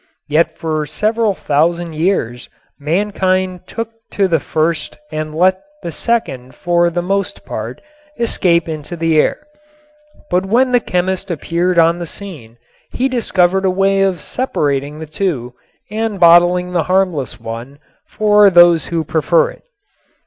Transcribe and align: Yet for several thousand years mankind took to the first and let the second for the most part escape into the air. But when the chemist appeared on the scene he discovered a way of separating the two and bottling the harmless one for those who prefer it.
Yet 0.27 0.57
for 0.57 0.87
several 0.87 1.35
thousand 1.35 1.93
years 1.93 2.49
mankind 2.79 3.67
took 3.67 3.91
to 4.13 4.27
the 4.27 4.39
first 4.39 4.97
and 5.11 5.35
let 5.35 5.61
the 5.83 5.91
second 5.91 6.55
for 6.55 6.89
the 6.89 7.03
most 7.03 7.45
part 7.45 7.81
escape 8.19 8.67
into 8.67 8.95
the 8.97 9.21
air. 9.21 9.45
But 10.31 10.47
when 10.47 10.71
the 10.71 10.79
chemist 10.79 11.29
appeared 11.29 11.77
on 11.77 11.99
the 11.99 12.07
scene 12.07 12.57
he 12.91 13.07
discovered 13.07 13.63
a 13.63 13.69
way 13.69 14.01
of 14.01 14.21
separating 14.21 14.97
the 14.97 15.05
two 15.05 15.53
and 15.91 16.19
bottling 16.19 16.71
the 16.71 16.85
harmless 16.89 17.39
one 17.39 17.77
for 18.07 18.49
those 18.49 18.87
who 18.87 19.03
prefer 19.03 19.51
it. 19.51 19.61